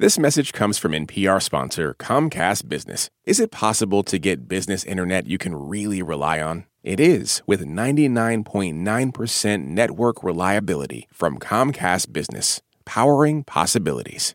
This 0.00 0.18
message 0.18 0.54
comes 0.54 0.78
from 0.78 0.92
NPR 0.92 1.42
sponsor 1.42 1.94
Comcast 1.98 2.70
Business. 2.70 3.10
Is 3.26 3.38
it 3.38 3.50
possible 3.50 4.02
to 4.04 4.18
get 4.18 4.48
business 4.48 4.82
internet 4.82 5.26
you 5.26 5.36
can 5.36 5.54
really 5.54 6.00
rely 6.00 6.40
on? 6.40 6.64
It 6.82 6.98
is 6.98 7.42
with 7.46 7.66
99.9% 7.66 9.66
network 9.66 10.24
reliability 10.24 11.06
from 11.12 11.38
Comcast 11.38 12.14
Business, 12.14 12.62
powering 12.86 13.44
possibilities. 13.44 14.34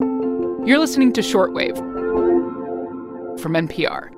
You're 0.00 0.80
listening 0.80 1.12
to 1.12 1.20
Shortwave 1.20 1.76
from 3.38 3.52
NPR. 3.52 4.10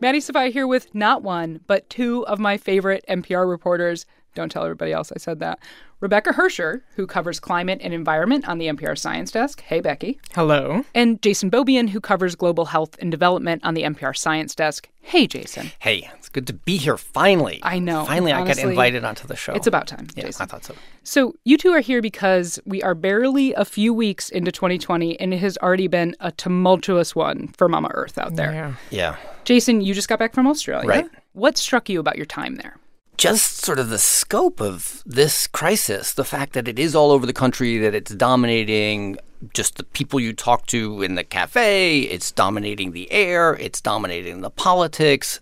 Maddie 0.00 0.18
Sofia 0.18 0.48
here 0.48 0.66
with 0.66 0.92
not 0.96 1.22
one, 1.22 1.60
but 1.68 1.88
two 1.88 2.26
of 2.26 2.40
my 2.40 2.56
favorite 2.56 3.04
NPR 3.08 3.48
reporters. 3.48 4.04
Don't 4.34 4.50
tell 4.50 4.64
everybody 4.64 4.92
else 4.92 5.12
I 5.12 5.18
said 5.18 5.38
that. 5.38 5.60
Rebecca 6.00 6.30
Hersher, 6.30 6.80
who 6.96 7.06
covers 7.06 7.38
climate 7.38 7.78
and 7.82 7.92
environment 7.92 8.48
on 8.48 8.56
the 8.56 8.68
NPR 8.68 8.96
Science 8.96 9.30
Desk. 9.30 9.60
Hey, 9.60 9.80
Becky. 9.82 10.18
Hello. 10.34 10.82
And 10.94 11.20
Jason 11.20 11.50
Beaubien, 11.50 11.90
who 11.90 12.00
covers 12.00 12.34
global 12.34 12.64
health 12.64 12.96
and 13.00 13.10
development 13.10 13.62
on 13.64 13.74
the 13.74 13.82
NPR 13.82 14.16
Science 14.16 14.54
Desk. 14.54 14.88
Hey, 15.02 15.26
Jason. 15.26 15.70
Hey, 15.78 16.08
it's 16.16 16.30
good 16.30 16.46
to 16.46 16.54
be 16.54 16.78
here 16.78 16.96
finally. 16.96 17.60
I 17.62 17.78
know. 17.80 18.06
Finally, 18.06 18.32
Honestly, 18.32 18.62
I 18.62 18.64
got 18.64 18.70
invited 18.70 19.04
onto 19.04 19.26
the 19.26 19.36
show. 19.36 19.52
It's 19.52 19.66
about 19.66 19.88
time, 19.88 20.06
yeah, 20.14 20.24
Jason. 20.24 20.42
I 20.42 20.46
thought 20.46 20.64
so. 20.64 20.74
So, 21.02 21.34
you 21.44 21.58
two 21.58 21.70
are 21.72 21.80
here 21.80 22.00
because 22.00 22.58
we 22.64 22.82
are 22.82 22.94
barely 22.94 23.52
a 23.54 23.66
few 23.66 23.92
weeks 23.92 24.30
into 24.30 24.50
2020, 24.50 25.20
and 25.20 25.34
it 25.34 25.38
has 25.38 25.58
already 25.58 25.88
been 25.88 26.16
a 26.20 26.32
tumultuous 26.32 27.14
one 27.14 27.48
for 27.58 27.68
Mama 27.68 27.90
Earth 27.92 28.16
out 28.16 28.36
there. 28.36 28.52
Yeah. 28.52 28.74
Yeah. 28.90 29.16
Jason, 29.44 29.82
you 29.82 29.92
just 29.92 30.08
got 30.08 30.18
back 30.18 30.32
from 30.32 30.46
Australia. 30.46 30.88
Right. 30.88 31.10
What 31.32 31.58
struck 31.58 31.90
you 31.90 32.00
about 32.00 32.16
your 32.16 32.26
time 32.26 32.56
there? 32.56 32.76
Just 33.20 33.62
sort 33.62 33.78
of 33.78 33.90
the 33.90 33.98
scope 33.98 34.62
of 34.62 35.02
this 35.04 35.46
crisis, 35.46 36.14
the 36.14 36.24
fact 36.24 36.54
that 36.54 36.66
it 36.66 36.78
is 36.78 36.94
all 36.94 37.10
over 37.10 37.26
the 37.26 37.34
country, 37.34 37.76
that 37.76 37.94
it's 37.94 38.14
dominating 38.14 39.18
just 39.52 39.76
the 39.76 39.84
people 39.84 40.18
you 40.18 40.32
talk 40.32 40.64
to 40.68 41.02
in 41.02 41.16
the 41.16 41.22
cafe, 41.22 42.00
it's 42.00 42.32
dominating 42.32 42.92
the 42.92 43.12
air, 43.12 43.54
it's 43.56 43.82
dominating 43.82 44.40
the 44.40 44.48
politics. 44.48 45.38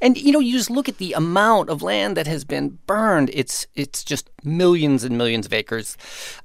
And 0.00 0.16
you 0.16 0.32
know, 0.32 0.38
you 0.38 0.54
just 0.54 0.70
look 0.70 0.88
at 0.88 0.96
the 0.96 1.12
amount 1.12 1.68
of 1.68 1.82
land 1.82 2.16
that 2.16 2.26
has 2.26 2.46
been 2.46 2.78
burned. 2.86 3.28
It's 3.34 3.66
it's 3.74 4.02
just 4.02 4.30
millions 4.42 5.04
and 5.04 5.18
millions 5.18 5.44
of 5.44 5.52
acres. 5.52 5.98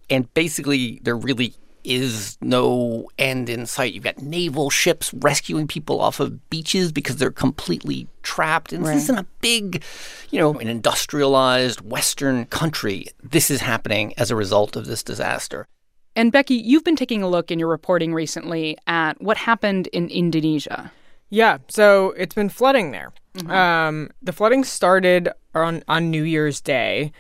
And 0.10 0.34
basically 0.34 1.00
there 1.04 1.16
really 1.16 1.54
is 1.86 2.38
no 2.42 3.10
end 3.18 3.50
in 3.50 3.66
sight. 3.66 3.94
You've 3.94 4.04
got 4.04 4.22
naval 4.22 4.70
ships 4.70 5.14
rescuing 5.14 5.68
people 5.68 6.02
off 6.02 6.20
of 6.20 6.50
beaches 6.50 6.92
because 6.92 7.18
they're 7.18 7.32
completely 7.32 8.08
trapped. 8.24 8.74
And 8.74 8.86
this 8.86 9.04
isn't 9.04 9.18
a 9.18 9.26
big, 9.42 9.84
you 10.32 10.40
know, 10.40 10.54
an 10.60 10.68
industrialized 10.68 11.82
Western 11.82 12.46
country. 12.46 13.08
This 13.24 13.52
is 13.52 13.62
happening 13.62 14.14
as 14.18 14.32
a 14.32 14.36
result 14.36 14.76
of 14.76 14.86
this 14.86 15.04
disaster. 15.04 15.68
And 16.16 16.32
Becky, 16.32 16.56
you've 16.56 16.84
been 16.84 16.96
taking 16.96 17.22
a 17.22 17.28
look 17.28 17.52
in 17.52 17.60
your 17.60 17.68
reporting 17.68 18.14
recently 18.14 18.78
at 18.88 19.22
what 19.22 19.38
happened 19.38 19.88
in 19.88 20.10
Indonesia. 20.10 20.92
Yeah. 21.30 21.58
So 21.68 22.12
it's 22.12 22.36
been 22.36 22.50
flooding 22.50 22.92
there. 22.92 23.12
Um, 23.48 24.10
the 24.22 24.32
flooding 24.34 24.64
started 24.64 25.30
on, 25.54 25.84
on 25.88 26.10
New 26.12 26.24
Year's 26.24 26.62
Day. 26.62 27.12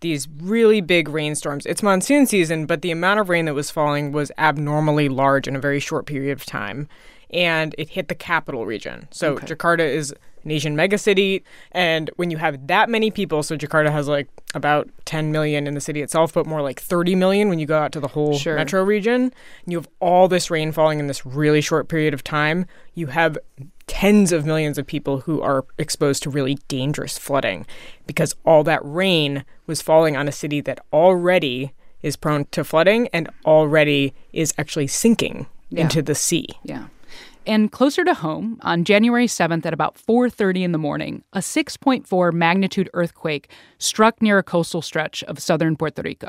These 0.00 0.28
really 0.40 0.80
big 0.80 1.08
rainstorms. 1.08 1.66
It's 1.66 1.82
monsoon 1.82 2.26
season, 2.26 2.66
but 2.66 2.82
the 2.82 2.90
amount 2.90 3.20
of 3.20 3.28
rain 3.28 3.44
that 3.46 3.54
was 3.54 3.70
falling 3.70 4.12
was 4.12 4.30
abnormally 4.38 5.08
large 5.08 5.46
in 5.48 5.56
a 5.56 5.60
very 5.60 5.80
short 5.80 6.06
period 6.06 6.32
of 6.38 6.46
time. 6.46 6.88
And 7.30 7.74
it 7.76 7.90
hit 7.90 8.08
the 8.08 8.14
capital 8.14 8.64
region. 8.64 9.06
So 9.10 9.36
Jakarta 9.36 9.80
is 9.80 10.14
an 10.44 10.50
Asian 10.50 10.74
megacity. 10.76 11.42
And 11.72 12.10
when 12.16 12.30
you 12.30 12.38
have 12.38 12.66
that 12.68 12.88
many 12.88 13.10
people, 13.10 13.42
so 13.42 13.56
Jakarta 13.56 13.90
has 13.92 14.08
like 14.08 14.28
about 14.54 14.88
10 15.04 15.30
million 15.32 15.66
in 15.66 15.74
the 15.74 15.80
city 15.80 16.00
itself, 16.00 16.32
but 16.32 16.46
more 16.46 16.62
like 16.62 16.80
30 16.80 17.14
million 17.16 17.50
when 17.50 17.58
you 17.58 17.66
go 17.66 17.78
out 17.78 17.92
to 17.92 18.00
the 18.00 18.08
whole 18.08 18.38
Sure. 18.38 18.54
metro 18.56 18.82
region, 18.82 19.22
and 19.24 19.32
you 19.66 19.76
have 19.76 19.88
all 20.00 20.28
this 20.28 20.50
rain 20.50 20.72
falling 20.72 21.00
in 21.00 21.06
this 21.06 21.26
really 21.26 21.60
short 21.60 21.88
period 21.88 22.14
of 22.14 22.24
time, 22.24 22.64
you 22.94 23.08
have 23.08 23.36
tens 23.88 24.30
of 24.30 24.46
millions 24.46 24.78
of 24.78 24.86
people 24.86 25.20
who 25.20 25.40
are 25.40 25.64
exposed 25.78 26.22
to 26.22 26.30
really 26.30 26.58
dangerous 26.68 27.18
flooding 27.18 27.66
because 28.06 28.36
all 28.44 28.62
that 28.64 28.80
rain 28.84 29.44
was 29.66 29.82
falling 29.82 30.16
on 30.16 30.28
a 30.28 30.32
city 30.32 30.60
that 30.60 30.78
already 30.92 31.72
is 32.02 32.14
prone 32.16 32.44
to 32.52 32.62
flooding 32.62 33.08
and 33.12 33.28
already 33.44 34.14
is 34.32 34.54
actually 34.56 34.86
sinking 34.86 35.46
Yeah. 35.70 35.82
into 35.82 36.00
the 36.02 36.14
sea. 36.14 36.46
Yeah. 36.62 36.84
And 37.46 37.72
closer 37.72 38.04
to 38.04 38.14
home, 38.14 38.58
on 38.62 38.84
January 38.84 39.26
7th 39.26 39.64
at 39.66 39.72
about 39.72 39.96
4:30 39.98 40.62
in 40.64 40.72
the 40.72 40.78
morning, 40.78 41.24
a 41.32 41.40
6.4 41.40 42.30
magnitude 42.30 42.90
earthquake 42.94 43.50
struck 43.78 44.20
near 44.20 44.38
a 44.38 44.42
coastal 44.42 44.82
stretch 44.82 45.24
of 45.24 45.38
southern 45.40 45.74
Puerto 45.76 46.02
Rico. 46.02 46.28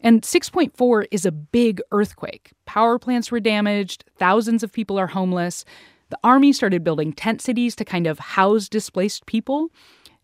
And 0.00 0.22
6.4 0.24 1.06
is 1.10 1.24
a 1.26 1.30
big 1.32 1.80
earthquake. 1.92 2.52
Power 2.64 2.98
plants 2.98 3.30
were 3.30 3.40
damaged, 3.40 4.04
thousands 4.18 4.62
of 4.62 4.72
people 4.72 4.98
are 4.98 5.08
homeless. 5.08 5.64
The 6.12 6.18
army 6.22 6.52
started 6.52 6.84
building 6.84 7.14
tent 7.14 7.40
cities 7.40 7.74
to 7.76 7.86
kind 7.86 8.06
of 8.06 8.18
house 8.18 8.68
displaced 8.68 9.24
people. 9.24 9.70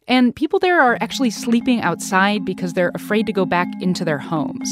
And 0.06 0.36
people 0.36 0.58
there 0.58 0.82
are 0.82 0.98
actually 1.00 1.30
sleeping 1.30 1.80
outside 1.80 2.44
because 2.44 2.74
they're 2.74 2.92
afraid 2.94 3.24
to 3.24 3.32
go 3.32 3.46
back 3.46 3.68
into 3.80 4.04
their 4.04 4.18
homes. 4.18 4.70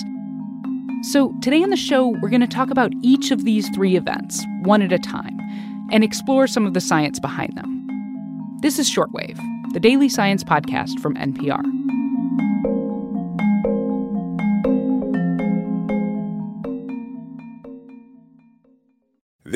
So, 1.11 1.33
today 1.41 1.63
on 1.63 1.71
the 1.71 1.77
show, 1.77 2.09
we're 2.21 2.29
going 2.29 2.43
to 2.43 2.47
talk 2.47 2.69
about 2.69 2.93
each 3.03 3.31
of 3.31 3.47
these 3.47 3.67
three 3.71 3.97
events, 3.97 4.45
one 4.61 4.83
at 4.83 4.93
a 4.93 4.99
time, 4.99 5.39
and 5.91 6.05
explore 6.05 6.47
some 6.47 6.67
of 6.67 6.75
the 6.75 6.83
science 6.83 7.19
behind 7.19 7.57
them. 7.57 8.59
This 8.61 8.79
is 8.79 8.91
Shortwave, 8.91 9.41
the 9.73 9.81
daily 9.81 10.11
science 10.11 10.45
podcast 10.45 11.01
from 11.01 11.15
NPR. 11.15 11.76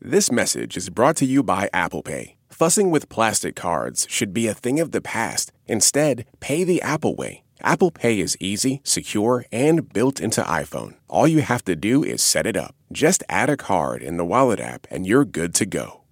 This 0.00 0.30
message 0.30 0.76
is 0.76 0.90
brought 0.90 1.16
to 1.16 1.24
you 1.24 1.42
by 1.42 1.68
Apple 1.72 2.04
Pay. 2.04 2.36
Fussing 2.50 2.92
with 2.92 3.08
plastic 3.08 3.56
cards 3.56 4.06
should 4.08 4.32
be 4.32 4.46
a 4.46 4.54
thing 4.54 4.78
of 4.78 4.92
the 4.92 5.00
past. 5.00 5.50
Instead, 5.66 6.24
pay 6.38 6.62
the 6.62 6.80
Apple 6.82 7.16
way. 7.16 7.42
Apple 7.62 7.90
Pay 7.90 8.20
is 8.20 8.36
easy, 8.38 8.80
secure, 8.84 9.44
and 9.50 9.92
built 9.92 10.20
into 10.20 10.40
iPhone. 10.42 10.94
All 11.08 11.26
you 11.26 11.40
have 11.40 11.64
to 11.64 11.74
do 11.74 12.04
is 12.04 12.22
set 12.22 12.46
it 12.46 12.56
up. 12.56 12.76
Just 12.92 13.24
add 13.28 13.50
a 13.50 13.56
card 13.56 14.00
in 14.00 14.18
the 14.18 14.24
Wallet 14.24 14.60
app 14.60 14.86
and 14.88 15.04
you're 15.04 15.24
good 15.24 15.52
to 15.56 15.66
go. 15.66 16.02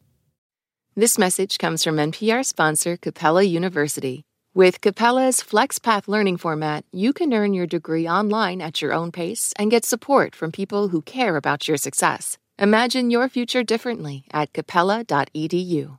This 0.97 1.17
message 1.17 1.57
comes 1.57 1.85
from 1.85 1.99
NPR 1.99 2.45
sponsor 2.45 2.97
Capella 2.97 3.45
University. 3.45 4.25
With 4.53 4.81
Capella's 4.81 5.43
FlexPath 5.43 6.09
learning 6.09 6.39
format, 6.39 6.85
you 6.91 7.13
can 7.13 7.33
earn 7.33 7.55
your 7.55 7.69
degree 7.69 8.09
online 8.09 8.61
at 8.61 8.83
your 8.83 8.93
own 8.93 9.13
pace 9.13 9.53
and 9.57 9.71
get 9.71 9.85
support 9.85 10.35
from 10.35 10.51
people 10.51 10.89
who 10.89 11.03
care 11.03 11.37
about 11.37 11.69
your 11.69 11.77
success. 11.77 12.37
Imagine 12.59 13.11
your 13.11 13.29
future 13.29 13.63
differently 13.63 14.25
at 14.33 14.55
capella.edu. 14.55 15.99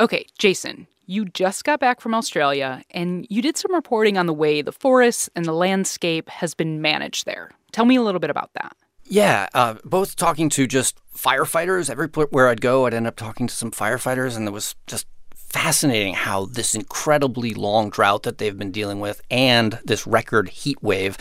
Okay, 0.00 0.26
Jason, 0.38 0.88
you 1.06 1.24
just 1.24 1.64
got 1.64 1.78
back 1.78 2.00
from 2.00 2.14
Australia 2.14 2.82
and 2.90 3.26
you 3.30 3.40
did 3.40 3.56
some 3.56 3.72
reporting 3.72 4.18
on 4.18 4.26
the 4.26 4.34
way 4.34 4.60
the 4.60 4.72
forests 4.72 5.30
and 5.36 5.44
the 5.44 5.52
landscape 5.52 6.28
has 6.28 6.54
been 6.54 6.82
managed 6.82 7.26
there. 7.26 7.52
Tell 7.70 7.84
me 7.84 7.94
a 7.94 8.02
little 8.02 8.18
bit 8.18 8.28
about 8.28 8.50
that. 8.54 8.76
Yeah, 9.04 9.48
uh, 9.54 9.74
both 9.84 10.16
talking 10.16 10.48
to 10.50 10.66
just 10.66 10.98
firefighters. 11.16 11.88
Everywhere 11.88 12.48
I'd 12.48 12.60
go, 12.60 12.86
I'd 12.86 12.94
end 12.94 13.06
up 13.06 13.14
talking 13.14 13.46
to 13.46 13.54
some 13.54 13.70
firefighters, 13.70 14.36
and 14.36 14.48
there 14.48 14.52
was 14.52 14.74
just 14.88 15.06
fascinating 15.48 16.14
how 16.14 16.46
this 16.46 16.74
incredibly 16.74 17.54
long 17.54 17.88
drought 17.90 18.24
that 18.24 18.38
they've 18.38 18.58
been 18.58 18.72
dealing 18.72 19.00
with 19.00 19.22
and 19.30 19.78
this 19.84 20.06
record 20.06 20.48
heat 20.48 20.82
wave 20.82 21.16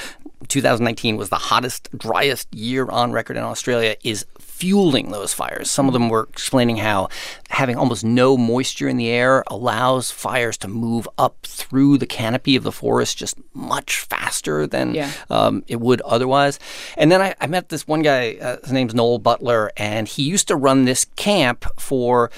2019 0.48 1.16
was 1.18 1.30
the 1.30 1.36
hottest 1.36 1.90
driest 1.98 2.54
year 2.54 2.88
on 2.90 3.12
record 3.12 3.38
in 3.38 3.44
australia 3.44 3.96
is 4.04 4.26
fueling 4.40 5.12
those 5.12 5.34
fires 5.34 5.70
some 5.72 5.88
of 5.88 5.94
them 5.94 6.10
were 6.10 6.28
explaining 6.30 6.78
how 6.78 7.08
having 7.50 7.76
almost 7.78 8.04
no 8.04 8.36
moisture 8.38 8.88
in 8.88 8.98
the 8.98 9.10
air 9.10 9.44
allows 9.48 10.12
fires 10.12 10.58
to 10.58 10.68
move 10.68 11.08
up 11.18 11.38
through 11.44 11.98
the 11.98 12.06
canopy 12.06 12.56
of 12.56 12.64
the 12.64 12.72
forest 12.72 13.18
just 13.18 13.38
much 13.54 14.02
faster 14.02 14.66
than 14.68 14.94
Yeah. 14.94 15.12
um, 15.30 15.64
it 15.68 15.80
would 15.80 16.02
otherwise. 16.02 16.60
And 16.98 17.12
then 17.12 17.22
I, 17.22 17.36
I 17.42 17.48
met 17.48 17.70
this 17.70 17.88
one 17.88 18.02
guy, 18.02 18.36
uh, 18.42 18.58
his 18.62 18.72
name's 18.72 18.94
Noel 18.94 19.20
Butler, 19.20 19.72
and 19.78 20.08
he 20.08 20.24
used 20.24 20.48
to 20.50 20.56
run 20.56 20.86
this 20.86 21.06
camp 21.16 21.66
for 21.80 22.30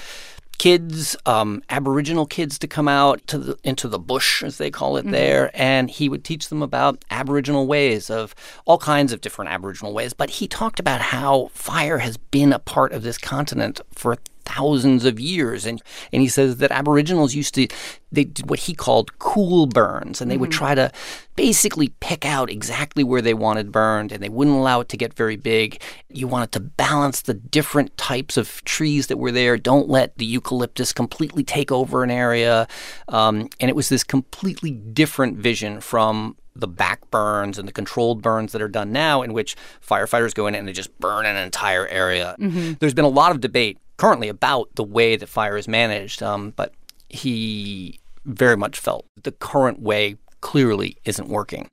kids, 0.58 1.16
um, 1.24 1.62
Aboriginal 1.70 2.26
kids, 2.26 2.58
to 2.58 2.66
come 2.66 2.88
out 2.88 3.24
to 3.28 3.38
the, 3.38 3.58
into 3.64 3.88
the 3.88 3.98
bush, 3.98 4.42
as 4.42 4.58
they 4.58 4.70
call 4.70 4.96
it 4.96 5.02
mm-hmm. 5.02 5.12
there, 5.12 5.50
and 5.54 5.90
he 5.90 6.08
would 6.08 6.24
teach 6.24 6.48
them 6.48 6.62
about 6.62 7.04
Aboriginal 7.10 7.66
ways 7.66 8.10
of 8.10 8.34
all 8.66 8.78
kinds 8.78 9.12
of 9.12 9.20
different 9.20 9.50
Aboriginal 9.50 9.94
ways. 9.94 10.12
But 10.12 10.30
he 10.30 10.48
talked 10.48 10.80
about 10.80 11.00
how 11.00 11.50
fire 11.52 11.98
has 11.98 12.16
been 12.16 12.52
a 12.52 12.58
part 12.58 12.92
of 12.92 13.02
this 13.02 13.18
continent 13.18 13.80
for 13.94 14.18
thousands 14.48 15.04
of 15.04 15.20
years. 15.20 15.66
And 15.66 15.82
and 16.12 16.22
he 16.22 16.28
says 16.28 16.56
that 16.56 16.70
Aboriginals 16.70 17.34
used 17.34 17.54
to 17.54 17.68
they 18.10 18.24
did 18.24 18.48
what 18.48 18.60
he 18.60 18.74
called 18.74 19.18
cool 19.18 19.66
burns, 19.66 20.20
and 20.20 20.30
they 20.30 20.34
mm-hmm. 20.34 20.42
would 20.42 20.50
try 20.50 20.74
to 20.74 20.90
basically 21.36 21.88
pick 22.00 22.24
out 22.24 22.50
exactly 22.50 23.04
where 23.04 23.20
they 23.20 23.34
wanted 23.34 23.70
burned, 23.70 24.12
and 24.12 24.22
they 24.22 24.28
wouldn't 24.28 24.56
allow 24.56 24.80
it 24.80 24.88
to 24.88 24.96
get 24.96 25.12
very 25.12 25.36
big. 25.36 25.80
You 26.08 26.26
wanted 26.26 26.52
to 26.52 26.60
balance 26.60 27.20
the 27.20 27.34
different 27.34 27.96
types 27.96 28.36
of 28.36 28.64
trees 28.64 29.08
that 29.08 29.18
were 29.18 29.32
there. 29.32 29.58
Don't 29.58 29.88
let 29.88 30.16
the 30.16 30.24
eucalyptus 30.24 30.92
completely 30.92 31.44
take 31.44 31.70
over 31.70 32.02
an 32.02 32.10
area. 32.10 32.66
Um, 33.08 33.48
and 33.60 33.68
it 33.68 33.76
was 33.76 33.90
this 33.90 34.04
completely 34.04 34.70
different 34.70 35.36
vision 35.36 35.80
from 35.80 36.36
the 36.56 36.68
back 36.68 37.08
burns 37.10 37.58
and 37.58 37.68
the 37.68 37.72
controlled 37.72 38.20
burns 38.20 38.52
that 38.52 38.60
are 38.60 38.68
done 38.68 38.90
now, 38.90 39.22
in 39.22 39.32
which 39.32 39.56
firefighters 39.86 40.34
go 40.34 40.46
in 40.46 40.54
and 40.54 40.66
they 40.66 40.72
just 40.72 40.98
burn 40.98 41.24
an 41.24 41.36
entire 41.36 41.86
area. 41.86 42.34
Mm-hmm. 42.38 42.72
There's 42.80 42.94
been 42.94 43.04
a 43.04 43.08
lot 43.08 43.30
of 43.30 43.40
debate 43.40 43.78
currently 43.98 44.28
about 44.28 44.74
the 44.76 44.84
way 44.84 45.16
that 45.16 45.28
fire 45.28 45.56
is 45.56 45.68
managed, 45.68 46.22
um, 46.22 46.54
but 46.56 46.72
he 47.08 48.00
very 48.24 48.56
much 48.56 48.78
felt 48.78 49.04
the 49.22 49.32
current 49.32 49.80
way 49.80 50.16
clearly 50.40 50.96
isn't 51.04 51.28
working. 51.28 51.68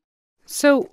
So, 0.45 0.91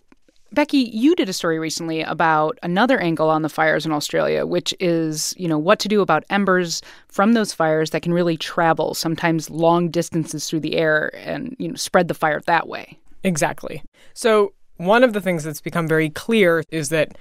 Becky, 0.52 0.78
you 0.78 1.14
did 1.16 1.28
a 1.28 1.32
story 1.32 1.58
recently 1.58 2.02
about 2.02 2.58
another 2.62 3.00
angle 3.00 3.30
on 3.30 3.42
the 3.42 3.48
fires 3.48 3.86
in 3.86 3.92
Australia, 3.92 4.44
which 4.44 4.74
is, 4.80 5.34
you 5.38 5.48
know, 5.48 5.58
what 5.58 5.78
to 5.80 5.88
do 5.88 6.02
about 6.02 6.24
embers 6.28 6.82
from 7.08 7.32
those 7.32 7.54
fires 7.54 7.90
that 7.90 8.02
can 8.02 8.12
really 8.12 8.36
travel 8.36 8.92
sometimes 8.92 9.48
long 9.48 9.88
distances 9.88 10.48
through 10.48 10.60
the 10.60 10.76
air 10.76 11.10
and, 11.16 11.56
you 11.58 11.68
know, 11.68 11.74
spread 11.74 12.08
the 12.08 12.14
fire 12.14 12.42
that 12.46 12.68
way. 12.68 12.98
Exactly. 13.24 13.82
So, 14.12 14.52
one 14.76 15.04
of 15.04 15.12
the 15.12 15.20
things 15.20 15.44
that's 15.44 15.60
become 15.60 15.88
very 15.88 16.10
clear 16.10 16.64
is 16.70 16.88
that 16.90 17.16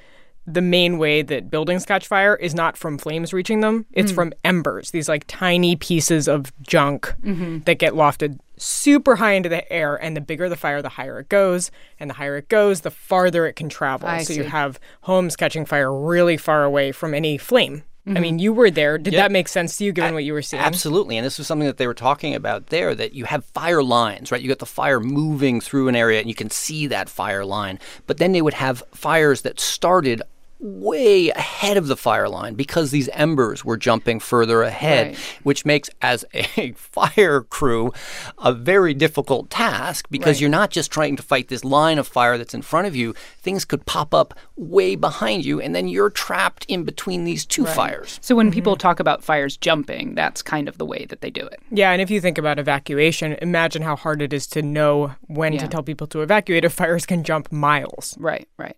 the 0.48 0.62
main 0.62 0.98
way 0.98 1.22
that 1.22 1.50
buildings 1.50 1.86
catch 1.86 2.08
fire 2.08 2.36
is 2.36 2.56
not 2.56 2.76
from 2.76 2.98
flames 2.98 3.34
reaching 3.34 3.62
them, 3.62 3.86
it's 3.92 4.12
mm. 4.12 4.16
from 4.16 4.34
embers, 4.44 4.92
these 4.92 5.08
like 5.08 5.26
tiny 5.28 5.76
pieces 5.76 6.28
of 6.28 6.52
junk 6.62 7.14
mm-hmm. 7.22 7.60
that 7.60 7.76
get 7.76 7.94
lofted 7.94 8.40
super 8.58 9.16
high 9.16 9.34
into 9.34 9.50
the 9.50 9.72
air. 9.72 9.96
And 9.96 10.16
the 10.16 10.22
bigger 10.22 10.48
the 10.48 10.56
fire, 10.56 10.82
the 10.82 10.90
higher 10.90 11.20
it 11.20 11.30
goes. 11.30 11.72
And 12.00 12.10
the 12.10 12.14
higher 12.14 12.38
it 12.38 12.50
goes, 12.50 12.82
the 12.82 12.92
farther 12.92 13.46
it 13.48 13.56
can 13.56 13.70
travel. 13.70 14.08
I 14.08 14.24
so 14.24 14.34
see. 14.34 14.38
you 14.38 14.44
have 14.44 14.80
homes 15.02 15.36
catching 15.36 15.66
fire 15.66 15.94
really 15.94 16.38
far 16.38 16.64
away 16.64 16.92
from 16.92 17.14
any 17.14 17.38
flame. 17.38 17.84
Mm-hmm. 18.08 18.18
I 18.18 18.20
mean, 18.20 18.40
you 18.40 18.52
were 18.52 18.72
there. 18.72 18.98
Did 18.98 19.14
that 19.14 19.32
make 19.32 19.48
sense 19.48 19.78
to 19.78 19.86
you 19.86 19.92
given 19.92 20.12
a- 20.12 20.14
what 20.14 20.24
you 20.24 20.34
were 20.34 20.42
seeing? 20.42 20.62
Absolutely. 20.62 21.18
And 21.18 21.26
this 21.26 21.38
was 21.38 21.46
something 21.46 21.68
that 21.68 21.78
they 21.78 21.86
were 21.86 21.94
talking 21.94 22.34
about 22.34 22.68
there 22.68 22.96
that 22.96 23.14
you 23.14 23.26
have 23.26 23.46
fire 23.46 23.84
lines, 23.84 24.32
right? 24.32 24.42
You 24.42 24.48
got 24.48 24.60
the 24.60 24.66
fire 24.66 25.00
moving 25.00 25.62
through 25.62 25.88
an 25.88 25.96
area 25.96 26.20
and 26.20 26.28
you 26.28 26.34
can 26.34 26.50
see 26.50 26.88
that 26.88 27.10
fire 27.10 27.46
line. 27.46 27.78
But 28.08 28.18
then 28.18 28.32
they 28.32 28.42
would 28.42 28.56
have 28.56 28.82
fires 28.92 29.44
that 29.44 29.60
started 29.60 30.24
way 30.62 31.30
ahead 31.32 31.76
of 31.76 31.88
the 31.88 31.98
fire 31.98 32.30
line 32.30 32.54
because 32.54 32.92
these 32.92 33.10
embers 33.10 33.66
were 33.66 33.78
jumping 33.78 34.20
further 34.20 34.62
ahead, 34.62 35.08
right. 35.08 35.18
which 35.44 35.66
makes, 35.66 35.90
as 36.02 36.24
a 36.34 36.72
fire 36.76 37.42
crew, 37.42 37.92
a 38.38 38.54
very 38.54 38.94
difficult 38.94 39.50
task 39.50 40.08
because 40.12 40.36
right. 40.36 40.42
you're 40.42 40.50
not 40.50 40.70
just 40.70 40.92
trying 40.92 41.16
to 41.16 41.24
fight 41.24 41.48
this 41.48 41.66
line 41.66 41.98
of 41.98 42.08
fire 42.08 42.38
that's 42.38 42.54
in 42.54 42.62
front 42.62 42.88
of 42.88 42.96
you. 42.96 43.14
Things 43.40 43.66
could 43.66 43.86
pop 43.86 44.14
up 44.14 44.36
way 44.56 44.96
behind 44.96 45.46
you, 45.46 45.60
and 45.60 45.74
then 45.74 45.88
you're 45.88 46.12
trapped 46.12 46.66
in 46.68 46.84
between 46.84 47.24
these 47.24 47.46
two 47.46 47.66
right. 47.66 47.76
fires. 47.76 48.20
So 48.22 48.36
when 48.36 48.48
mm-hmm. 48.48 48.54
people 48.54 48.76
talk 48.76 49.00
about 49.00 49.24
fires 49.24 49.58
jumping, 49.58 50.14
that's 50.14 50.44
kind 50.44 50.70
of 50.70 50.78
the 50.78 50.86
way 50.86 51.06
that 51.06 51.22
they 51.22 51.32
do 51.32 51.46
it. 51.46 51.60
Yeah, 51.72 51.92
and 51.92 52.02
if 52.02 52.12
you 52.12 52.22
think 52.22 52.38
about 52.38 52.60
evacuation, 52.60 53.34
imagine 53.42 53.82
how 53.82 53.96
hard 53.96 54.22
it 54.22 54.32
is 54.32 54.46
to 54.48 54.62
know 54.62 55.16
when 55.28 55.54
yeah. 55.54 55.60
to 55.62 55.68
tell 55.68 55.82
people 55.82 56.06
to 56.08 56.22
evacuate 56.22 56.64
if 56.64 56.74
fires 56.74 57.08
can 57.08 57.24
jump 57.24 57.52
miles. 57.52 58.16
Right, 58.20 58.48
right. 58.58 58.78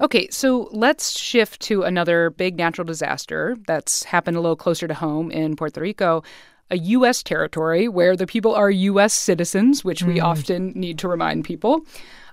Okay, 0.00 0.28
so 0.30 0.68
let's 0.72 1.18
shift 1.18 1.60
to 1.62 1.82
another 1.82 2.30
big 2.30 2.56
natural 2.56 2.84
disaster 2.84 3.56
that's 3.66 4.04
happened 4.04 4.36
a 4.36 4.40
little 4.40 4.56
closer 4.56 4.88
to 4.88 4.94
home 4.94 5.30
in 5.30 5.56
Puerto 5.56 5.80
Rico, 5.80 6.22
a 6.70 6.78
U.S. 6.78 7.22
territory 7.22 7.88
where 7.88 8.16
the 8.16 8.26
people 8.26 8.54
are 8.54 8.70
U.S. 8.70 9.14
citizens, 9.14 9.84
which 9.84 10.02
mm. 10.02 10.08
we 10.08 10.20
often 10.20 10.72
need 10.72 10.98
to 10.98 11.08
remind 11.08 11.44
people. 11.44 11.84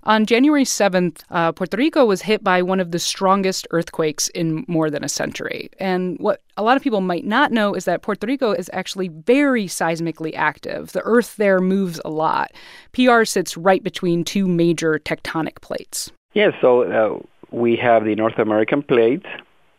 On 0.04 0.26
January 0.26 0.64
7th, 0.64 1.22
uh, 1.30 1.52
Puerto 1.52 1.78
Rico 1.78 2.06
was 2.06 2.24
hit 2.24 2.44
by 2.44 2.64
one 2.64 2.80
of 2.80 2.90
the 2.90 2.98
strongest 2.98 3.68
earthquakes 3.70 4.30
in 4.30 4.66
more 4.68 4.90
than 4.90 5.04
a 5.04 5.10
century. 5.10 5.70
And 5.80 6.18
what 6.18 6.42
a 6.58 6.64
lot 6.64 6.76
of 6.76 6.82
people 6.82 7.02
might 7.02 7.26
not 7.26 7.52
know 7.52 7.76
is 7.76 7.86
that 7.86 8.02
Puerto 8.02 8.26
Rico 8.26 8.52
is 8.52 8.68
actually 8.74 9.10
very 9.10 9.68
seismically 9.68 10.34
active. 10.36 10.94
The 10.94 11.04
earth 11.04 11.36
there 11.36 11.60
moves 11.60 12.02
a 12.04 12.10
lot. 12.10 12.52
PR 12.94 13.26
sits 13.26 13.56
right 13.56 13.84
between 13.84 14.24
two 14.24 14.48
major 14.48 14.98
tectonic 14.98 15.62
plates. 15.62 16.12
Yeah, 16.34 16.50
so 16.62 16.82
uh, 16.84 17.20
we 17.52 17.76
have 17.76 18.06
the 18.06 18.16
North 18.16 18.40
American 18.40 18.82
plate 18.82 19.26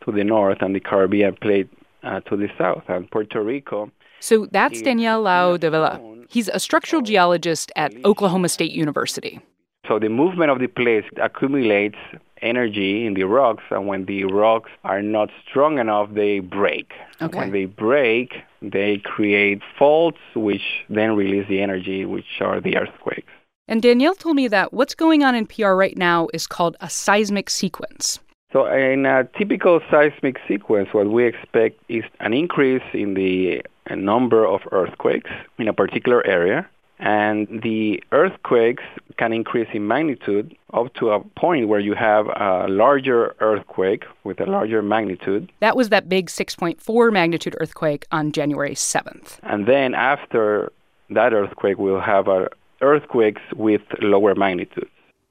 to 0.05 0.13
the 0.13 0.25
north 0.25 0.59
and 0.61 0.75
the 0.75 0.81
Caribbean 0.81 1.35
plate 1.37 1.69
uh, 2.03 2.21
to 2.21 2.37
the 2.37 2.49
south, 2.59 2.83
and 2.89 3.11
Puerto 3.11 3.43
Rico. 3.43 3.91
So 4.21 4.47
that's 4.51 4.83
Daniel 4.83 5.23
Laó-Dávila. 5.23 6.27
He's 6.29 6.49
a 6.49 6.61
structural 6.61 7.03
geologist 7.03 7.73
at 7.77 7.93
Oklahoma 8.05 8.49
State 8.49 8.73
University. 8.73 9.41
So 9.89 9.99
the 9.99 10.09
movement 10.09 10.51
of 10.51 10.61
the 10.61 10.69
plates 10.69 11.09
accumulates 11.21 11.97
energy 12.41 13.07
in 13.07 13.15
the 13.15 13.25
rocks, 13.25 13.65
and 13.71 13.87
when 13.87 14.05
the 14.07 14.25
rocks 14.25 14.71
are 14.85 15.03
not 15.03 15.31
strong 15.49 15.79
enough, 15.79 16.09
they 16.13 16.39
break. 16.41 16.93
Okay. 17.21 17.39
When 17.39 17.53
they 17.53 17.65
break, 17.65 18.33
they 18.61 18.99
create 18.99 19.61
faults, 19.79 20.19
which 20.35 20.63
then 20.89 21.17
release 21.17 21.47
the 21.49 21.61
energy, 21.61 22.05
which 22.05 22.41
are 22.41 22.61
the 22.61 22.77
earthquakes. 22.77 23.32
And 23.73 23.81
Danielle 23.81 24.15
told 24.15 24.37
me 24.37 24.49
that 24.49 24.75
what's 24.75 24.95
going 24.95 25.25
on 25.25 25.35
in 25.35 25.47
PR 25.47 25.71
right 25.71 25.97
now 25.97 26.29
is 26.35 26.47
called 26.47 26.77
a 26.83 26.91
seismic 26.91 27.49
sequence. 27.49 28.21
So, 28.53 28.67
in 28.67 29.07
a 29.07 29.27
typical 29.39 29.81
seismic 29.91 30.37
sequence, 30.47 30.91
what 30.93 31.07
we 31.07 31.25
expect 31.25 31.81
is 31.89 32.05
an 32.21 32.35
increase 32.35 32.83
in 32.93 33.15
the 33.15 33.63
uh, 33.89 33.95
number 33.95 34.47
of 34.47 34.61
earthquakes 34.73 35.31
in 35.59 35.69
a 35.69 35.73
particular 35.73 36.23
area. 36.27 36.69
And 36.99 37.63
the 37.63 38.03
earthquakes 38.13 38.83
can 39.17 39.33
increase 39.33 39.69
in 39.73 39.89
magnitude 39.89 40.55
up 40.75 40.93
to 40.97 41.09
a 41.13 41.21
point 41.21 41.69
where 41.69 41.81
you 41.81 41.95
have 41.95 42.27
a 42.27 42.67
larger 42.69 43.35
earthquake 43.41 44.05
with 44.25 44.39
a 44.41 44.45
larger 44.45 44.83
magnitude. 44.83 45.51
That 45.61 45.79
was 45.79 45.89
that 45.89 46.11
big 46.11 46.27
6.4 46.27 47.11
magnitude 47.11 47.57
earthquake 47.59 48.05
on 48.13 48.33
January 48.33 48.75
7th. 48.75 49.39
And 49.43 49.67
then 49.67 49.95
after 49.95 50.71
that 51.09 51.33
earthquake, 51.33 51.79
we'll 51.79 52.01
have 52.01 52.29
a 52.29 52.49
earthquakes 52.83 53.43
with 53.57 53.83
lower 54.01 54.35
magnitudes. 54.35 54.91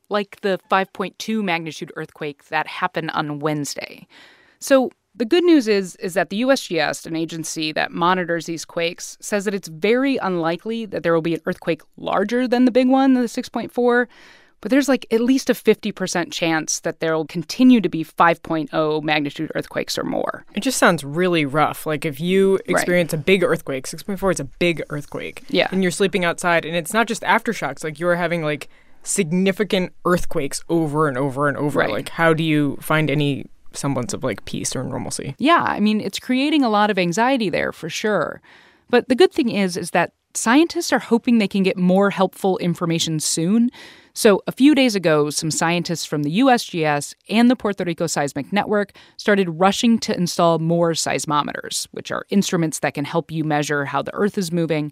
Like 0.09 0.41
the 0.41 0.59
5.2 0.69 1.43
magnitude 1.43 1.91
earthquake 1.95 2.45
that 2.49 2.67
happened 2.67 3.11
on 3.11 3.39
Wednesday. 3.39 4.07
So 4.59 4.91
the 5.13 5.25
good 5.25 5.43
news 5.43 5.67
is 5.67 5.95
is 5.97 6.13
that 6.13 6.29
the 6.29 6.41
USGS, 6.41 7.05
an 7.05 7.15
agency 7.15 7.71
that 7.73 7.91
monitors 7.91 8.45
these 8.45 8.65
quakes, 8.65 9.17
says 9.19 9.45
that 9.45 9.53
it's 9.53 9.67
very 9.67 10.17
unlikely 10.17 10.85
that 10.85 11.03
there 11.03 11.13
will 11.13 11.21
be 11.21 11.35
an 11.35 11.41
earthquake 11.45 11.81
larger 11.97 12.47
than 12.47 12.65
the 12.65 12.71
big 12.71 12.87
one, 12.87 13.13
the 13.13 13.21
6.4, 13.21 14.07
but 14.61 14.69
there's 14.69 14.87
like 14.87 15.05
at 15.11 15.21
least 15.21 15.49
a 15.49 15.53
50% 15.53 16.31
chance 16.31 16.79
that 16.81 16.99
there 16.99 17.15
will 17.15 17.25
continue 17.25 17.81
to 17.81 17.89
be 17.89 18.03
5.0 18.03 19.03
magnitude 19.03 19.51
earthquakes 19.55 19.97
or 19.97 20.03
more. 20.03 20.45
It 20.53 20.61
just 20.61 20.77
sounds 20.77 21.03
really 21.03 21.45
rough. 21.45 21.85
Like 21.85 22.05
if 22.05 22.19
you 22.19 22.59
experience 22.67 23.13
right. 23.13 23.19
a 23.19 23.23
big 23.23 23.43
earthquake, 23.43 23.87
6.4 23.87 24.33
is 24.33 24.39
a 24.39 24.45
big 24.45 24.83
earthquake. 24.89 25.43
Yeah. 25.49 25.67
And 25.71 25.81
you're 25.81 25.91
sleeping 25.91 26.23
outside, 26.23 26.65
and 26.65 26.75
it's 26.75 26.93
not 26.93 27.07
just 27.07 27.23
aftershocks, 27.23 27.83
like 27.83 27.99
you're 27.99 28.15
having 28.15 28.43
like 28.43 28.69
significant 29.03 29.93
earthquakes 30.05 30.63
over 30.69 31.07
and 31.07 31.17
over 31.17 31.47
and 31.47 31.57
over. 31.57 31.79
Right. 31.79 31.89
Like, 31.89 32.09
how 32.09 32.33
do 32.33 32.43
you 32.43 32.77
find 32.79 33.09
any 33.09 33.47
semblance 33.73 34.13
of 34.13 34.23
like 34.23 34.45
peace 34.45 34.75
or 34.75 34.83
normalcy? 34.83 35.35
Yeah. 35.39 35.63
I 35.63 35.79
mean, 35.79 36.01
it's 36.01 36.19
creating 36.19 36.63
a 36.63 36.69
lot 36.69 36.91
of 36.91 36.99
anxiety 36.99 37.49
there 37.49 37.71
for 37.71 37.89
sure. 37.89 38.41
But 38.89 39.07
the 39.07 39.15
good 39.15 39.31
thing 39.31 39.49
is, 39.49 39.77
is 39.77 39.91
that 39.91 40.13
scientists 40.37 40.91
are 40.93 40.99
hoping 40.99 41.37
they 41.37 41.47
can 41.47 41.63
get 41.63 41.77
more 41.77 42.09
helpful 42.09 42.57
information 42.57 43.19
soon 43.19 43.69
so, 44.13 44.41
a 44.45 44.51
few 44.51 44.75
days 44.75 44.95
ago, 44.95 45.29
some 45.29 45.51
scientists 45.51 46.03
from 46.03 46.23
the 46.23 46.39
USGS 46.39 47.15
and 47.29 47.49
the 47.49 47.55
Puerto 47.55 47.85
Rico 47.85 48.07
Seismic 48.07 48.51
Network 48.51 48.91
started 49.15 49.49
rushing 49.49 49.99
to 49.99 50.15
install 50.15 50.59
more 50.59 50.91
seismometers, 50.91 51.87
which 51.91 52.11
are 52.11 52.25
instruments 52.29 52.79
that 52.79 52.93
can 52.93 53.05
help 53.05 53.31
you 53.31 53.45
measure 53.45 53.85
how 53.85 54.01
the 54.01 54.13
Earth 54.13 54.37
is 54.37 54.51
moving. 54.51 54.91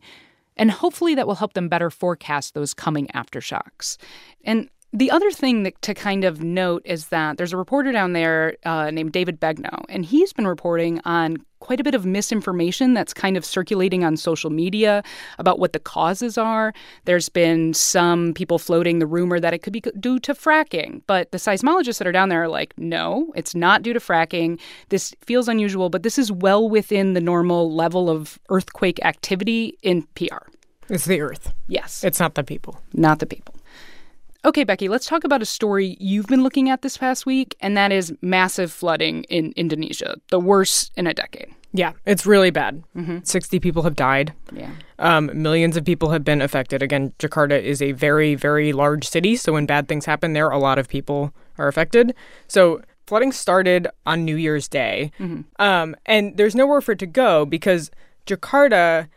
And 0.55 0.72
hopefully, 0.72 1.15
that 1.15 1.27
will 1.27 1.36
help 1.36 1.53
them 1.53 1.67
better 1.67 1.89
forecast 1.89 2.53
those 2.53 2.74
coming 2.74 3.08
aftershocks. 3.08 3.98
And 4.46 4.69
the 4.93 5.12
other 5.12 5.31
thing 5.31 5.63
that, 5.63 5.81
to 5.81 5.93
kind 5.93 6.24
of 6.24 6.41
note 6.41 6.81
is 6.86 7.08
that 7.08 7.38
there's 7.38 7.53
a 7.53 7.58
reporter 7.58 7.91
down 7.91 8.13
there 8.13 8.55
uh, 8.63 8.89
named 8.89 9.12
David 9.12 9.39
Begnaud, 9.39 9.84
and 9.89 10.05
he's 10.05 10.31
been 10.31 10.48
reporting 10.48 11.01
on 11.03 11.46
quite 11.70 11.80
a 11.80 11.84
bit 11.84 11.94
of 11.94 12.04
misinformation 12.04 12.96
that's 12.96 13.14
kind 13.14 13.38
of 13.38 13.46
circulating 13.46 14.04
on 14.04 14.18
social 14.18 14.50
media 14.50 15.04
about 15.38 15.60
what 15.60 15.72
the 15.72 15.80
causes 15.80 16.36
are. 16.36 16.74
There's 17.06 17.30
been 17.30 17.76
some 17.76 18.34
people 18.34 18.58
floating 18.58 18.98
the 18.98 19.06
rumor 19.06 19.40
that 19.40 19.54
it 19.54 19.60
could 19.60 19.74
be 19.74 19.82
due 20.00 20.18
to 20.22 20.34
fracking, 20.34 21.04
but 21.06 21.32
the 21.32 21.38
seismologists 21.38 22.00
that 22.00 22.08
are 22.08 22.12
down 22.12 22.30
there 22.30 22.42
are 22.42 22.48
like, 22.48 22.74
no, 22.80 23.32
it's 23.36 23.54
not 23.54 23.84
due 23.84 23.94
to 23.94 24.00
fracking. 24.00 24.60
This 24.90 25.14
feels 25.22 25.48
unusual, 25.48 25.92
but 25.92 26.02
this 26.02 26.18
is 26.18 26.32
well 26.32 26.68
within 26.68 27.14
the 27.14 27.22
normal 27.22 27.72
level 27.72 28.10
of 28.10 28.40
earthquake 28.50 29.00
activity 29.06 29.78
in 29.84 30.08
PR. 30.16 30.50
It's 30.90 31.06
the 31.06 31.22
earth. 31.22 31.54
Yes. 31.68 32.04
It's 32.04 32.20
not 32.20 32.34
the 32.34 32.44
people. 32.44 32.82
Not 32.96 33.20
the 33.20 33.28
people. 33.28 33.54
Okay, 34.46 34.63
Becky, 34.63 34.88
let's 34.88 35.05
talk 35.05 35.25
about 35.25 35.41
a 35.41 35.46
story 35.46 35.98
you've 36.00 36.27
been 36.27 36.43
looking 36.43 36.69
at 36.69 36.81
this 36.81 36.96
past 36.96 37.25
week, 37.25 37.58
and 37.60 37.75
that 37.75 37.91
is 37.91 38.13
massive 38.22 38.72
flooding 38.72 39.24
in 39.25 39.51
Indonesia, 39.58 40.15
the 40.29 40.39
worst 40.39 40.93
in 40.96 41.08
a 41.08 41.13
decade. 41.13 41.53
Yeah, 41.74 41.91
it's 42.05 42.25
really 42.25 42.50
bad. 42.50 42.81
Mm-hmm. 42.96 43.19
60 43.24 43.60
people 43.60 43.84
have 43.84 43.96
died. 43.96 44.34
Yeah. 44.53 44.72
Um, 44.98 45.29
millions 45.34 45.75
of 45.75 45.84
people 45.84 46.10
have 46.12 46.24
been 46.24 46.41
affected. 46.41 46.81
Again, 46.81 47.13
Jakarta 47.19 47.62
is 47.62 47.81
a 47.81 47.91
very, 47.91 48.34
very 48.34 48.72
large 48.72 49.08
city. 49.08 49.36
So 49.36 49.53
when 49.53 49.65
bad 49.65 49.88
things 49.88 50.05
happen 50.05 50.34
there, 50.34 50.50
a 50.50 50.58
lot 50.58 50.79
of 50.79 50.88
people 50.88 51.34
are 51.58 51.67
affected. 51.67 52.15
So 52.48 52.81
flooding 53.08 53.31
started 53.34 53.88
on 54.05 54.25
New 54.25 54.36
Year's 54.38 54.67
Day. 54.67 55.12
Mm-hmm. 55.19 55.41
Um, 55.62 55.96
and 56.05 56.38
there's 56.38 56.55
nowhere 56.55 56.81
for 56.81 56.93
it 56.93 57.00
to 57.00 57.05
go 57.05 57.46
because 57.46 57.91
Jakarta, 58.25 59.10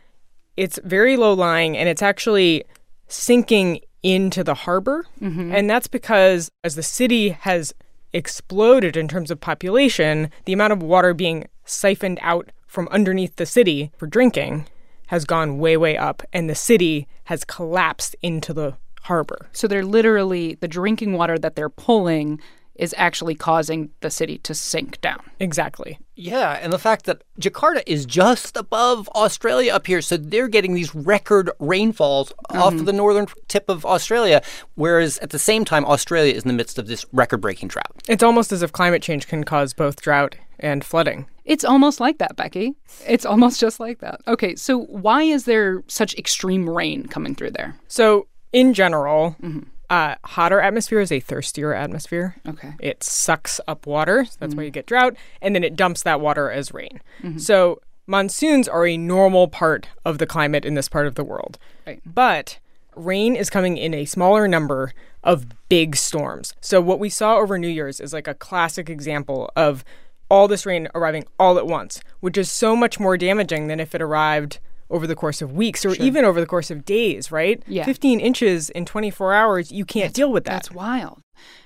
it's 0.57 0.79
very 0.83 1.17
low 1.17 1.33
lying 1.33 1.77
and 1.77 1.89
it's 1.89 2.01
actually 2.03 2.65
sinking 3.07 3.79
into 4.03 4.43
the 4.43 4.53
harbor. 4.53 5.05
Mm-hmm. 5.21 5.55
And 5.55 5.69
that's 5.69 5.87
because 5.87 6.49
as 6.63 6.75
the 6.75 6.83
city 6.83 7.29
has 7.29 7.73
exploded 8.11 8.95
in 8.95 9.07
terms 9.07 9.31
of 9.31 9.39
population, 9.39 10.29
the 10.45 10.53
amount 10.53 10.73
of 10.73 10.83
water 10.83 11.13
being 11.13 11.47
siphoned 11.65 12.19
out 12.21 12.51
from 12.67 12.87
underneath 12.89 13.37
the 13.37 13.45
city 13.45 13.91
for 13.97 14.05
drinking 14.05 14.67
has 15.07 15.25
gone 15.25 15.57
way, 15.57 15.77
way 15.77 15.97
up, 15.97 16.23
and 16.31 16.49
the 16.49 16.55
city 16.55 17.07
has 17.25 17.43
collapsed 17.43 18.15
into 18.21 18.53
the 18.53 18.75
harbor. 19.03 19.49
So 19.51 19.67
they're 19.67 19.85
literally 19.85 20.55
the 20.55 20.67
drinking 20.67 21.13
water 21.13 21.37
that 21.37 21.55
they're 21.55 21.69
pulling 21.69 22.39
is 22.75 22.93
actually 22.97 23.35
causing 23.35 23.89
the 24.01 24.09
city 24.09 24.37
to 24.39 24.53
sink 24.53 24.99
down. 25.01 25.19
Exactly. 25.39 25.99
Yeah, 26.15 26.53
and 26.61 26.71
the 26.73 26.79
fact 26.79 27.05
that 27.05 27.23
Jakarta 27.39 27.83
is 27.85 28.05
just 28.05 28.57
above 28.57 29.07
Australia 29.09 29.73
up 29.73 29.87
here, 29.87 30.01
so 30.01 30.17
they're 30.17 30.47
getting 30.47 30.73
these 30.73 30.93
record 30.93 31.49
rainfalls 31.59 32.33
mm-hmm. 32.49 32.61
off 32.61 32.85
the 32.85 32.93
northern 32.93 33.27
tip 33.47 33.69
of 33.69 33.85
Australia, 33.85 34.41
whereas 34.75 35.17
at 35.19 35.29
the 35.31 35.39
same 35.39 35.65
time, 35.65 35.85
Australia 35.85 36.33
is 36.33 36.43
in 36.43 36.47
the 36.47 36.53
midst 36.53 36.77
of 36.77 36.87
this 36.87 37.05
record 37.13 37.41
breaking 37.41 37.67
drought. 37.67 37.91
It's 38.07 38.23
almost 38.23 38.51
as 38.51 38.61
if 38.61 38.71
climate 38.71 39.01
change 39.01 39.27
can 39.27 39.43
cause 39.43 39.73
both 39.73 40.01
drought 40.01 40.35
and 40.59 40.83
flooding. 40.83 41.27
It's 41.45 41.65
almost 41.65 41.99
like 41.99 42.19
that, 42.19 42.35
Becky. 42.35 42.73
It's 43.05 43.25
almost 43.25 43.59
just 43.59 43.79
like 43.79 43.99
that. 43.99 44.21
Okay, 44.27 44.55
so 44.55 44.79
why 44.85 45.23
is 45.23 45.45
there 45.45 45.83
such 45.87 46.15
extreme 46.15 46.69
rain 46.69 47.07
coming 47.07 47.35
through 47.35 47.51
there? 47.51 47.75
So, 47.87 48.27
in 48.51 48.73
general, 48.73 49.35
mm-hmm 49.41 49.69
uh, 49.93 50.15
hotter 50.23 50.59
atmosphere 50.59 50.99
is 50.99 51.11
a 51.11 51.19
thirstier 51.19 51.71
atmosphere. 51.71 52.35
Okay. 52.47 52.73
It 52.79 53.03
sucks 53.03 53.61
up 53.67 53.85
water. 53.85 54.25
So 54.25 54.37
that's 54.39 54.51
mm-hmm. 54.51 54.57
why 54.57 54.63
you 54.63 54.71
get 54.71 54.87
drought. 54.87 55.15
And 55.39 55.53
then 55.53 55.63
it 55.63 55.75
dumps 55.75 56.01
that 56.01 56.19
water 56.19 56.49
as 56.49 56.73
rain. 56.73 56.99
Mm-hmm. 57.21 57.37
So 57.37 57.79
monsoons 58.07 58.67
are 58.67 58.87
a 58.87 58.97
normal 58.97 59.47
part 59.47 59.89
of 60.03 60.17
the 60.17 60.25
climate 60.25 60.65
in 60.65 60.73
this 60.73 60.89
part 60.89 61.05
of 61.05 61.13
the 61.13 61.23
world. 61.23 61.59
Right. 61.85 62.01
But 62.07 62.57
rain 62.95 63.35
is 63.35 63.51
coming 63.51 63.77
in 63.77 63.93
a 63.93 64.05
smaller 64.05 64.47
number 64.47 64.93
of 65.23 65.45
big 65.69 65.95
storms. 65.95 66.55
So 66.59 66.81
what 66.81 66.97
we 66.99 67.09
saw 67.09 67.35
over 67.35 67.59
New 67.59 67.67
Year's 67.67 67.99
is 67.99 68.13
like 68.13 68.27
a 68.27 68.33
classic 68.33 68.89
example 68.89 69.51
of 69.55 69.85
all 70.27 70.47
this 70.47 70.65
rain 70.65 70.87
arriving 70.95 71.25
all 71.39 71.59
at 71.59 71.67
once, 71.67 72.01
which 72.19 72.39
is 72.39 72.51
so 72.51 72.75
much 72.75 72.99
more 72.99 73.15
damaging 73.15 73.67
than 73.67 73.79
if 73.79 73.93
it 73.93 74.01
arrived 74.01 74.57
over 74.93 75.07
the 75.07 75.15
course 75.15 75.41
of 75.41 75.51
weeks 75.51 75.83
or 75.83 75.93
sure. 75.95 76.05
even 76.05 76.23
over 76.23 76.39
the 76.39 76.45
course 76.45 76.71
of 76.71 76.85
days, 76.85 77.31
right? 77.31 77.61
Yeah. 77.67 77.83
15 77.83 78.19
inches 78.19 78.69
in 78.69 78.85
24 78.85 79.33
hours, 79.33 79.71
you 79.71 79.83
can't 79.83 80.05
that's, 80.05 80.13
deal 80.13 80.31
with 80.31 80.45
that. 80.45 80.51
That's 80.51 80.71
wild. 80.71 81.21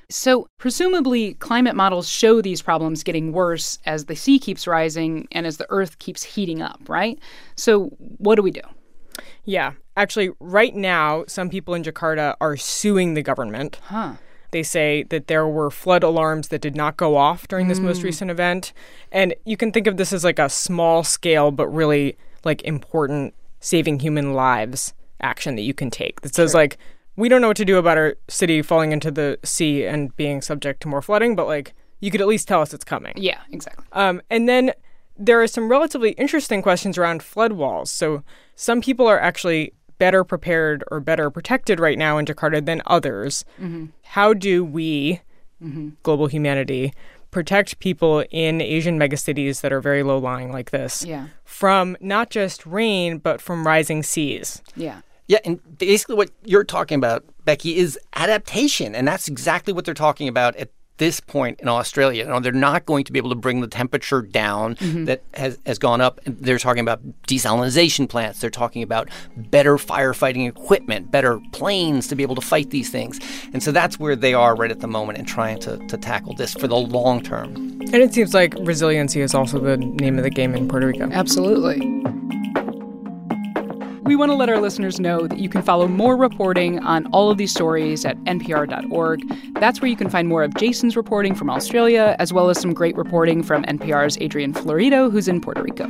So, 0.09 0.47
presumably, 0.57 1.33
climate 1.35 1.75
models 1.75 2.07
show 2.07 2.41
these 2.41 2.61
problems 2.61 3.03
getting 3.03 3.33
worse 3.33 3.77
as 3.85 4.05
the 4.05 4.15
sea 4.15 4.39
keeps 4.39 4.65
rising 4.65 5.27
and 5.33 5.45
as 5.45 5.57
the 5.57 5.65
earth 5.69 5.99
keeps 5.99 6.23
heating 6.23 6.61
up, 6.61 6.79
right? 6.87 7.19
So, 7.57 7.87
what 8.17 8.35
do 8.35 8.41
we 8.41 8.51
do? 8.51 8.61
Yeah. 9.43 9.73
Actually, 9.97 10.29
right 10.39 10.73
now, 10.73 11.25
some 11.27 11.49
people 11.49 11.73
in 11.73 11.83
Jakarta 11.83 12.35
are 12.39 12.55
suing 12.55 13.15
the 13.15 13.21
government. 13.21 13.79
Huh. 13.83 14.13
They 14.51 14.63
say 14.63 15.03
that 15.09 15.27
there 15.27 15.45
were 15.45 15.69
flood 15.69 16.03
alarms 16.03 16.47
that 16.49 16.61
did 16.61 16.75
not 16.75 16.95
go 16.95 17.17
off 17.17 17.47
during 17.49 17.67
this 17.67 17.79
mm. 17.79 17.83
most 17.83 18.01
recent 18.01 18.31
event. 18.31 18.71
And 19.11 19.35
you 19.43 19.57
can 19.57 19.73
think 19.73 19.87
of 19.87 19.97
this 19.97 20.13
as 20.13 20.23
like 20.23 20.39
a 20.39 20.47
small 20.47 21.03
scale, 21.03 21.51
but 21.51 21.67
really 21.67 22.17
like 22.43 22.61
important 22.63 23.33
saving 23.59 23.99
human 23.99 24.33
lives 24.33 24.93
action 25.21 25.55
that 25.55 25.63
you 25.63 25.73
can 25.73 25.89
take 25.89 26.21
that 26.21 26.35
says 26.35 26.51
sure. 26.51 26.61
like 26.61 26.77
we 27.15 27.27
don't 27.27 27.41
know 27.41 27.47
what 27.47 27.57
to 27.57 27.65
do 27.65 27.77
about 27.77 27.97
our 27.97 28.15
city 28.27 28.61
falling 28.61 28.91
into 28.91 29.11
the 29.11 29.39
sea 29.43 29.85
and 29.85 30.15
being 30.15 30.41
subject 30.41 30.81
to 30.83 30.87
more 30.87 31.01
flooding, 31.01 31.35
but 31.35 31.47
like 31.47 31.73
you 31.99 32.11
could 32.11 32.21
at 32.21 32.27
least 32.27 32.47
tell 32.47 32.61
us 32.61 32.73
it's 32.73 32.85
coming. 32.85 33.13
Yeah, 33.17 33.41
exactly. 33.51 33.85
Um, 33.91 34.21
and 34.29 34.47
then 34.47 34.71
there 35.17 35.41
are 35.41 35.47
some 35.47 35.67
relatively 35.67 36.11
interesting 36.11 36.61
questions 36.61 36.97
around 36.97 37.23
flood 37.23 37.53
walls. 37.53 37.91
So 37.91 38.23
some 38.55 38.81
people 38.81 39.07
are 39.07 39.19
actually 39.19 39.73
better 39.97 40.23
prepared 40.23 40.83
or 40.91 40.99
better 40.99 41.31
protected 41.31 41.79
right 41.79 41.97
now 41.97 42.19
in 42.19 42.25
Jakarta 42.25 42.63
than 42.63 42.83
others. 42.85 43.43
Mm-hmm. 43.59 43.87
How 44.03 44.33
do 44.35 44.63
we, 44.63 45.21
mm-hmm. 45.61 45.89
global 46.03 46.27
humanity, 46.27 46.93
protect 47.31 47.79
people 47.79 48.23
in 48.31 48.61
Asian 48.61 48.99
megacities 48.99 49.61
that 49.61 49.71
are 49.71 49.81
very 49.81 50.03
low 50.03 50.17
lying 50.17 50.51
like 50.51 50.71
this 50.71 51.05
yeah. 51.05 51.27
from 51.43 51.97
not 51.99 52.29
just 52.29 52.65
rain, 52.65 53.17
but 53.17 53.41
from 53.41 53.65
rising 53.65 54.03
seas. 54.03 54.61
Yeah. 54.75 55.01
Yeah, 55.27 55.39
and 55.43 55.59
basically 55.77 56.15
what 56.15 56.31
you're 56.45 56.63
talking 56.63 56.95
about, 56.95 57.25
Becky, 57.43 57.75
is 57.75 57.99
adaptation. 58.15 58.95
And 58.95 59.05
that's 59.05 59.27
exactly 59.27 59.73
what 59.73 59.83
they're 59.83 59.93
talking 59.93 60.29
about 60.29 60.55
at 60.55 60.69
this 60.97 61.19
point 61.19 61.59
in 61.61 61.67
Australia. 61.67 62.23
You 62.23 62.29
know, 62.29 62.39
they're 62.39 62.51
not 62.51 62.85
going 62.85 63.03
to 63.05 63.11
be 63.11 63.19
able 63.19 63.29
to 63.29 63.35
bring 63.35 63.61
the 63.61 63.67
temperature 63.67 64.21
down 64.21 64.75
mm-hmm. 64.75 65.05
that 65.05 65.23
has, 65.33 65.59
has 65.65 65.79
gone 65.79 66.01
up. 66.01 66.19
They're 66.25 66.59
talking 66.59 66.81
about 66.81 67.01
desalination 67.23 68.09
plants. 68.09 68.39
They're 68.39 68.49
talking 68.49 68.83
about 68.83 69.09
better 69.35 69.77
firefighting 69.77 70.47
equipment, 70.47 71.11
better 71.11 71.39
planes 71.51 72.07
to 72.07 72.15
be 72.15 72.23
able 72.23 72.35
to 72.35 72.41
fight 72.41 72.69
these 72.69 72.89
things. 72.89 73.19
And 73.53 73.61
so 73.61 73.71
that's 73.71 73.99
where 73.99 74.15
they 74.15 74.33
are 74.33 74.55
right 74.55 74.71
at 74.71 74.79
the 74.79 74.87
moment 74.87 75.19
in 75.19 75.25
trying 75.25 75.59
to, 75.59 75.77
to 75.77 75.97
tackle 75.97 76.33
this 76.35 76.53
for 76.53 76.67
the 76.67 76.77
long 76.77 77.21
term. 77.21 77.55
And 77.55 77.95
it 77.95 78.13
seems 78.13 78.33
like 78.33 78.53
resiliency 78.59 79.21
is 79.21 79.33
also 79.33 79.59
the 79.59 79.77
name 79.77 80.17
of 80.17 80.23
the 80.23 80.29
game 80.29 80.55
in 80.55 80.67
Puerto 80.67 80.87
Rico. 80.87 81.09
Absolutely. 81.11 81.79
We 84.07 84.15
want 84.15 84.31
to 84.31 84.35
let 84.35 84.47
our 84.47 84.59
listeners 84.59 85.01
know 85.01 85.27
that 85.27 85.37
you 85.37 85.49
can 85.49 85.61
follow 85.61 85.85
more 85.85 86.15
reporting 86.15 86.79
on 86.79 87.07
all 87.07 87.29
of 87.29 87.37
these 87.37 87.51
stories 87.51 88.05
at 88.05 88.17
npr.org. 88.19 89.53
That's 89.55 89.81
where 89.81 89.89
you 89.89 89.97
can 89.97 90.09
find 90.09 90.29
more 90.29 90.43
of 90.43 90.55
Jason's 90.55 90.95
reporting 90.95 91.35
from 91.35 91.49
Australia, 91.49 92.15
as 92.17 92.31
well 92.31 92.49
as 92.49 92.57
some 92.57 92.73
great 92.73 92.95
reporting 92.95 93.43
from 93.43 93.63
NPR's 93.65 94.17
Adrian 94.21 94.53
Florido, 94.53 95.11
who's 95.11 95.27
in 95.27 95.41
Puerto 95.41 95.61
Rico. 95.61 95.83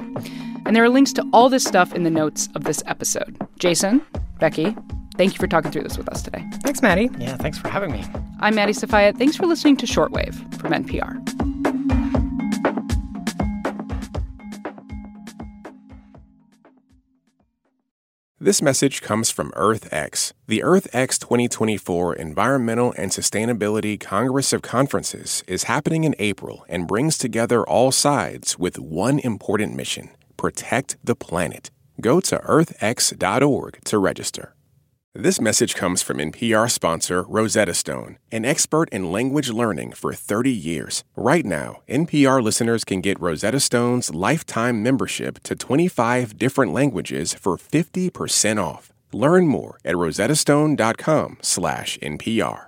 And 0.66 0.76
there 0.76 0.84
are 0.84 0.90
links 0.90 1.14
to 1.14 1.30
all 1.32 1.48
this 1.48 1.64
stuff 1.64 1.94
in 1.94 2.04
the 2.04 2.10
notes 2.10 2.50
of 2.56 2.64
this 2.64 2.82
episode. 2.88 3.38
Jason, 3.60 4.02
Becky, 4.40 4.76
thank 5.16 5.34
you 5.34 5.38
for 5.40 5.48
talking 5.48 5.70
through 5.70 5.84
this 5.84 5.98
with 5.98 6.10
us 6.10 6.24
today. 6.24 6.44
Thanks, 6.64 6.82
Maddie. 6.82 7.12
Yeah, 7.20 7.38
thanks 7.38 7.60
for 7.60 7.68
having 7.70 7.92
me. 7.92 8.04
I'm 8.40 8.56
Maddie 8.56 8.74
Sofia. 8.74 9.14
Thanks 9.14 9.36
for 9.36 9.46
listening 9.46 9.78
to 9.78 9.86
Shortwave 9.86 10.60
from 10.60 10.74
NPR. 10.74 11.57
This 18.40 18.62
message 18.62 19.02
comes 19.02 19.32
from 19.32 19.50
EarthX. 19.54 20.32
The 20.46 20.60
EarthX 20.60 21.18
2024 21.18 22.16
Environmental 22.18 22.94
and 22.96 23.10
Sustainability 23.10 24.00
Congress 24.00 24.54
of 24.54 24.62
Conferences 24.62 25.44
is 25.48 25.64
happening 25.64 26.04
in 26.04 26.14
April 26.20 26.64
and 26.70 26.88
brings 26.88 27.18
together 27.18 27.66
all 27.66 27.92
sides 27.92 28.60
with 28.60 28.78
one 28.78 29.18
important 29.18 29.76
mission 29.76 30.12
protect 30.38 30.98
the 31.04 31.16
planet. 31.16 31.72
Go 32.00 32.20
to 32.20 32.38
earthx.org 32.38 33.80
to 33.86 33.98
register. 33.98 34.54
This 35.20 35.42
message 35.42 35.74
comes 35.74 36.04
from 36.04 36.20
NPR 36.20 36.70
sponsor 36.70 37.24
Rosetta 37.24 37.74
Stone, 37.74 38.20
an 38.32 38.46
expert 38.46 38.88
in 38.92 39.12
language 39.12 39.50
learning 39.50 39.94
for 39.94 40.14
30 40.14 40.52
years. 40.52 41.04
Right 41.16 41.44
now, 41.44 41.82
NPR 41.90 42.44
listeners 42.44 42.84
can 42.84 43.02
get 43.02 43.20
Rosetta 43.20 43.60
Stone's 43.60 44.14
lifetime 44.14 44.84
membership 44.84 45.40
to 45.46 45.56
25 45.56 46.38
different 46.38 46.72
languages 46.72 47.34
for 47.34 47.58
50% 47.58 48.64
off. 48.64 48.94
Learn 49.12 49.48
more 49.48 49.80
at 49.84 49.96
rosettastone.com/npr. 49.96 52.60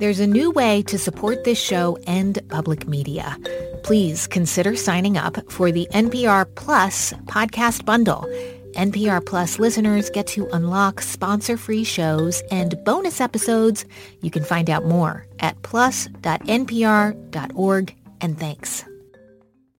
There's 0.00 0.18
a 0.18 0.26
new 0.26 0.50
way 0.50 0.82
to 0.82 0.98
support 0.98 1.44
this 1.44 1.60
show 1.60 1.96
and 2.08 2.40
public 2.48 2.88
media. 2.88 3.38
Please 3.84 4.26
consider 4.26 4.74
signing 4.74 5.16
up 5.16 5.48
for 5.48 5.70
the 5.70 5.86
NPR 5.92 6.52
Plus 6.56 7.12
podcast 7.26 7.84
bundle. 7.84 8.26
NPR 8.72 9.24
Plus 9.24 9.58
listeners 9.58 10.10
get 10.10 10.26
to 10.28 10.46
unlock 10.48 11.00
sponsor-free 11.00 11.84
shows 11.84 12.42
and 12.50 12.74
bonus 12.84 13.20
episodes. 13.20 13.84
You 14.22 14.30
can 14.30 14.44
find 14.44 14.68
out 14.68 14.84
more 14.86 15.26
at 15.40 15.60
plus.npr.org. 15.62 16.34
And 18.22 18.38
thanks. 18.38 18.84